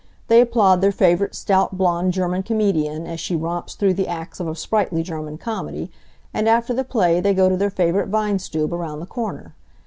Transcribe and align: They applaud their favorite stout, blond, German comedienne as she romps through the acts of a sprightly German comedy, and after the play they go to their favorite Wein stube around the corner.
They 0.29 0.41
applaud 0.41 0.81
their 0.81 0.91
favorite 0.91 1.35
stout, 1.35 1.77
blond, 1.77 2.13
German 2.13 2.41
comedienne 2.41 3.05
as 3.05 3.19
she 3.19 3.35
romps 3.35 3.75
through 3.75 3.93
the 3.93 4.07
acts 4.07 4.39
of 4.39 4.47
a 4.47 4.55
sprightly 4.55 5.03
German 5.03 5.37
comedy, 5.37 5.91
and 6.33 6.49
after 6.49 6.73
the 6.73 6.83
play 6.83 7.19
they 7.21 7.35
go 7.35 7.49
to 7.49 7.55
their 7.55 7.69
favorite 7.69 8.09
Wein 8.09 8.39
stube 8.39 8.73
around 8.73 8.99
the 8.99 9.05
corner. 9.05 9.53